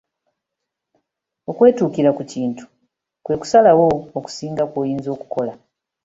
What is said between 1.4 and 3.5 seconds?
Okwetuukira ku kintu kwe